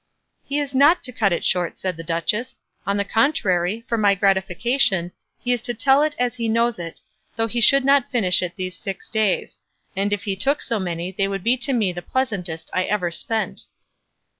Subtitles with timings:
[0.43, 4.15] "He is not to cut it short," said the duchess; "on the contrary, for my
[4.15, 5.11] gratification,
[5.43, 7.01] he is to tell it as he knows it,
[7.35, 9.63] though he should not finish it these six days;
[9.95, 13.11] and if he took so many they would be to me the pleasantest I ever
[13.11, 13.65] spent."